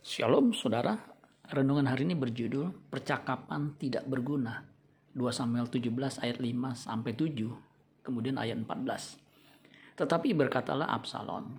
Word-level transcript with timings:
Shalom 0.00 0.56
saudara, 0.56 0.96
renungan 1.52 1.84
hari 1.84 2.08
ini 2.08 2.16
berjudul 2.16 2.88
Percakapan 2.88 3.76
Tidak 3.76 4.08
Berguna 4.08 4.64
2 5.12 5.28
Samuel 5.28 5.68
17 5.68 6.24
ayat 6.24 6.40
5 6.40 6.72
sampai 6.72 7.12
7, 7.12 7.28
kemudian 8.00 8.40
ayat 8.40 8.56
14. 8.64 9.20
Tetapi 10.00 10.32
berkatalah 10.32 10.88
Absalom, 10.88 11.52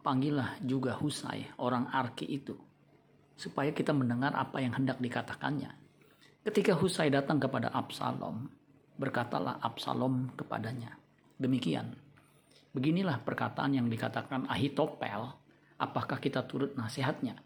panggillah 0.00 0.56
juga 0.64 0.96
Husai 0.96 1.44
orang 1.60 1.92
Arki 1.92 2.24
itu, 2.24 2.56
supaya 3.36 3.68
kita 3.68 3.92
mendengar 3.92 4.32
apa 4.32 4.64
yang 4.64 4.72
hendak 4.72 4.96
dikatakannya. 5.04 5.68
Ketika 6.40 6.72
Husai 6.80 7.12
datang 7.12 7.36
kepada 7.36 7.68
Absalom, 7.68 8.48
berkatalah 8.96 9.60
Absalom 9.60 10.32
kepadanya, 10.32 10.96
demikian, 11.36 11.92
beginilah 12.72 13.20
perkataan 13.20 13.76
yang 13.76 13.92
dikatakan 13.92 14.48
Ahitopel, 14.48 15.36
apakah 15.76 16.16
kita 16.16 16.48
turut 16.48 16.72
nasihatnya? 16.80 17.44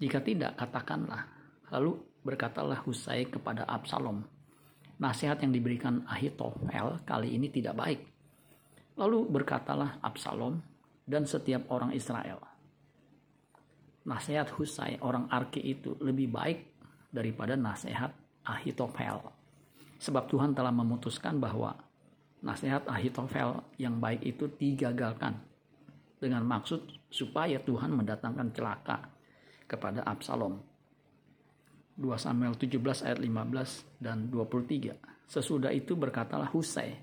Jika 0.00 0.24
tidak, 0.24 0.56
katakanlah. 0.56 1.28
Lalu 1.68 2.00
berkatalah 2.24 2.80
Husai 2.88 3.28
kepada 3.28 3.68
Absalom. 3.68 4.24
Nasihat 4.96 5.44
yang 5.44 5.52
diberikan 5.52 6.04
Ahitofel 6.08 7.04
kali 7.04 7.36
ini 7.36 7.52
tidak 7.52 7.76
baik. 7.76 8.00
Lalu 8.96 9.28
berkatalah 9.28 10.00
Absalom 10.00 10.60
dan 11.04 11.28
setiap 11.28 11.68
orang 11.68 11.92
Israel. 11.92 12.40
Nasihat 14.08 14.48
Husai 14.56 14.96
orang 15.04 15.28
Arki 15.28 15.60
itu 15.60 15.96
lebih 16.00 16.32
baik 16.32 16.58
daripada 17.12 17.52
nasihat 17.56 18.16
Ahitofel. 18.44 19.20
Sebab 20.00 20.32
Tuhan 20.32 20.56
telah 20.56 20.72
memutuskan 20.72 21.36
bahwa 21.36 21.76
nasihat 22.40 22.88
Ahitofel 22.88 23.60
yang 23.76 24.00
baik 24.00 24.24
itu 24.24 24.48
digagalkan 24.48 25.36
dengan 26.16 26.44
maksud 26.48 26.88
supaya 27.12 27.60
Tuhan 27.60 27.92
mendatangkan 27.92 28.48
celaka 28.56 29.19
kepada 29.70 30.02
Absalom. 30.02 30.58
2 31.94 32.10
Samuel 32.18 32.58
17 32.58 33.06
ayat 33.06 33.22
15 33.22 34.02
dan 34.02 34.26
23. 34.26 34.98
Sesudah 35.30 35.70
itu 35.70 35.94
berkatalah 35.94 36.50
Husai 36.50 36.98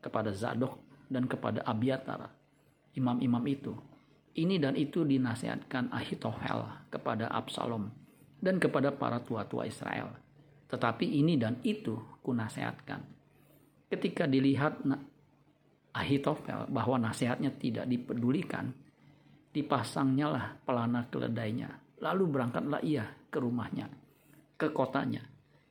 kepada 0.00 0.32
Zadok 0.32 0.80
dan 1.12 1.28
kepada 1.28 1.60
Abiatar, 1.68 2.32
imam-imam 2.96 3.44
itu. 3.44 3.76
Ini 4.32 4.56
dan 4.56 4.80
itu 4.80 5.04
dinasihatkan 5.04 5.92
Ahitofel 5.92 6.88
kepada 6.88 7.28
Absalom 7.28 7.92
dan 8.40 8.56
kepada 8.56 8.96
para 8.96 9.20
tua-tua 9.20 9.68
Israel. 9.68 10.16
Tetapi 10.72 11.04
ini 11.04 11.36
dan 11.36 11.60
itu 11.66 12.00
kunasihatkan. 12.24 13.00
Ketika 13.92 14.24
dilihat 14.24 14.80
Ahitofel 15.92 16.68
bahwa 16.68 16.96
nasihatnya 17.00 17.52
tidak 17.56 17.88
dipedulikan, 17.88 18.72
dipasangnya 19.56 20.26
lah 20.28 20.46
pelana 20.68 21.08
keledainya 21.08 21.85
Lalu 22.00 22.24
berangkatlah 22.28 22.84
ia 22.84 23.08
ke 23.32 23.40
rumahnya, 23.40 23.88
ke 24.60 24.68
kotanya. 24.72 25.24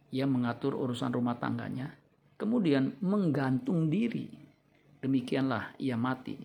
Ia 0.09 0.25
mengatur 0.25 0.73
urusan 0.73 1.13
rumah 1.13 1.37
tangganya, 1.37 1.93
kemudian 2.39 2.97
menggantung 3.03 3.89
diri. 3.91 4.31
Demikianlah 5.01 5.77
ia 5.77 5.93
mati. 5.99 6.39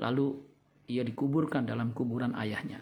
Lalu 0.00 0.32
ia 0.88 1.04
dikuburkan 1.04 1.68
dalam 1.68 1.92
kuburan 1.92 2.32
ayahnya. 2.34 2.80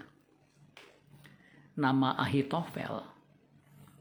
Nama 1.79 2.19
Ahitofel 2.19 3.03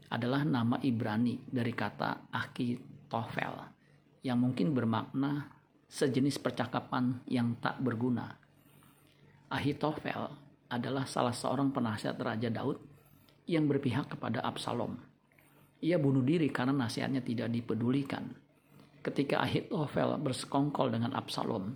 adalah 0.08 0.42
nama 0.42 0.80
Ibrani 0.80 1.42
dari 1.46 1.70
kata 1.74 2.32
Ahitofel 2.32 3.54
yang 4.22 4.38
mungkin 4.42 4.74
bermakna 4.74 5.46
sejenis 5.88 6.42
percakapan 6.42 7.22
yang 7.30 7.56
tak 7.62 7.80
berguna. 7.80 8.34
Ahitofel 9.48 10.47
adalah 10.68 11.08
salah 11.08 11.32
seorang 11.32 11.72
penasihat 11.72 12.16
Raja 12.20 12.52
Daud 12.52 12.76
yang 13.48 13.64
berpihak 13.64 14.12
kepada 14.12 14.44
Absalom. 14.44 15.00
Ia 15.80 15.96
bunuh 15.96 16.20
diri 16.20 16.52
karena 16.52 16.76
nasihatnya 16.76 17.24
tidak 17.24 17.48
dipedulikan. 17.48 18.28
Ketika 19.00 19.40
Ahitofel 19.40 20.20
bersekongkol 20.20 20.92
dengan 20.92 21.16
Absalom, 21.16 21.72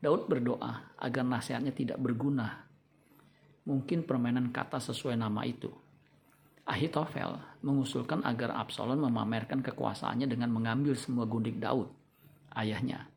Daud 0.00 0.26
berdoa 0.26 0.96
agar 0.96 1.24
nasihatnya 1.26 1.76
tidak 1.76 2.00
berguna. 2.00 2.64
Mungkin 3.68 4.08
permainan 4.08 4.50
kata 4.50 4.80
sesuai 4.80 5.20
nama 5.20 5.44
itu. 5.44 5.68
Ahitofel 6.64 7.36
mengusulkan 7.60 8.24
agar 8.24 8.56
Absalom 8.56 9.04
memamerkan 9.04 9.60
kekuasaannya 9.60 10.30
dengan 10.30 10.48
mengambil 10.54 10.96
semua 10.96 11.26
gundik 11.28 11.58
Daud, 11.58 11.90
ayahnya, 12.54 13.10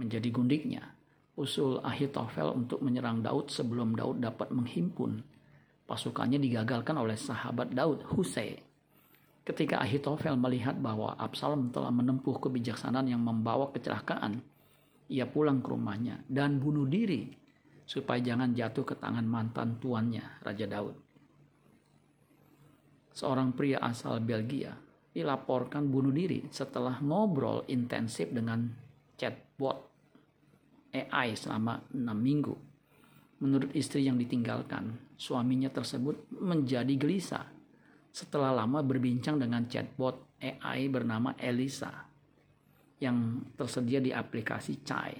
menjadi 0.00 0.28
gundiknya 0.32 0.99
usul 1.38 1.78
Ahitofel 1.84 2.50
untuk 2.54 2.82
menyerang 2.82 3.22
Daud 3.22 3.50
sebelum 3.52 3.94
Daud 3.94 4.22
dapat 4.22 4.50
menghimpun 4.50 5.22
pasukannya 5.90 6.38
digagalkan 6.38 6.94
oleh 6.94 7.18
sahabat 7.18 7.74
Daud, 7.74 8.06
Husei. 8.14 8.62
Ketika 9.42 9.82
Ahitofel 9.82 10.38
melihat 10.38 10.78
bahwa 10.78 11.18
Absalom 11.18 11.74
telah 11.74 11.90
menempuh 11.90 12.38
kebijaksanaan 12.38 13.10
yang 13.10 13.18
membawa 13.18 13.74
kecelakaan, 13.74 14.38
ia 15.10 15.26
pulang 15.26 15.58
ke 15.58 15.74
rumahnya 15.74 16.22
dan 16.30 16.62
bunuh 16.62 16.86
diri 16.86 17.34
supaya 17.82 18.22
jangan 18.22 18.54
jatuh 18.54 18.86
ke 18.86 18.94
tangan 18.94 19.26
mantan 19.26 19.82
tuannya, 19.82 20.22
Raja 20.46 20.66
Daud. 20.70 20.94
Seorang 23.10 23.50
pria 23.50 23.82
asal 23.82 24.22
Belgia 24.22 24.70
dilaporkan 25.10 25.90
bunuh 25.90 26.14
diri 26.14 26.46
setelah 26.54 27.02
ngobrol 27.02 27.66
intensif 27.66 28.30
dengan 28.30 28.70
chatbot 29.18 29.90
AI 30.90 31.38
selama 31.38 31.78
enam 31.94 32.18
minggu. 32.18 32.54
Menurut 33.40 33.72
istri 33.72 34.04
yang 34.04 34.20
ditinggalkan, 34.20 35.16
suaminya 35.16 35.72
tersebut 35.72 36.28
menjadi 36.36 36.92
gelisah 37.00 37.48
setelah 38.10 38.52
lama 38.52 38.84
berbincang 38.84 39.40
dengan 39.40 39.64
chatbot 39.64 40.36
AI 40.42 40.90
bernama 40.92 41.32
Elisa 41.40 42.10
yang 43.00 43.48
tersedia 43.56 44.02
di 44.02 44.12
aplikasi 44.12 44.84
Chai. 44.84 45.16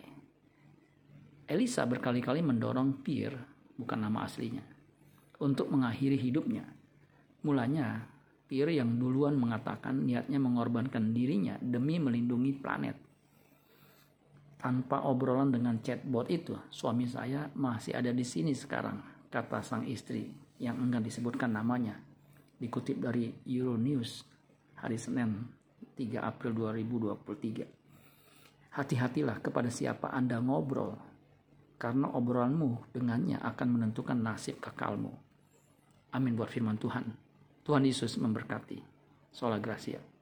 Elisa 1.48 1.88
berkali-kali 1.88 2.44
mendorong 2.44 3.00
Pierre, 3.00 3.72
bukan 3.74 4.04
nama 4.04 4.28
aslinya, 4.28 4.62
untuk 5.40 5.72
mengakhiri 5.72 6.20
hidupnya. 6.20 6.62
Mulanya, 7.42 8.04
Pierre 8.44 8.76
yang 8.76 9.00
duluan 9.00 9.40
mengatakan 9.40 10.04
niatnya 10.04 10.36
mengorbankan 10.36 11.16
dirinya 11.16 11.56
demi 11.58 11.96
melindungi 11.96 12.52
planet 12.60 13.09
tanpa 14.60 15.00
obrolan 15.08 15.48
dengan 15.48 15.80
chatbot 15.80 16.28
itu, 16.28 16.52
suami 16.68 17.08
saya 17.08 17.48
masih 17.56 17.96
ada 17.96 18.12
di 18.12 18.22
sini 18.22 18.52
sekarang, 18.52 19.00
kata 19.32 19.64
sang 19.64 19.88
istri 19.88 20.28
yang 20.60 20.76
enggan 20.76 21.00
disebutkan 21.00 21.56
namanya. 21.56 21.96
Dikutip 22.60 23.00
dari 23.00 23.32
Euronews 23.48 24.28
hari 24.76 25.00
Senin 25.00 25.48
3 25.96 26.20
April 26.20 26.76
2023. 26.76 28.76
Hati-hatilah 28.76 29.40
kepada 29.40 29.72
siapa 29.72 30.12
Anda 30.12 30.36
ngobrol, 30.38 30.94
karena 31.80 32.12
obrolanmu 32.12 32.92
dengannya 32.92 33.40
akan 33.40 33.80
menentukan 33.80 34.20
nasib 34.20 34.60
kekalmu. 34.60 35.16
Amin 36.12 36.36
buat 36.36 36.52
firman 36.52 36.76
Tuhan. 36.76 37.16
Tuhan 37.64 37.88
Yesus 37.88 38.20
memberkati. 38.20 38.84
Sola 39.32 39.56
Gracia. 39.56 40.19